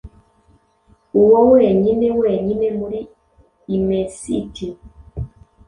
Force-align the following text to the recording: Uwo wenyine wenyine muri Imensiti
Uwo 1.21 1.39
wenyine 1.53 2.07
wenyine 2.21 2.67
muri 2.79 2.99
Imensiti 3.75 4.67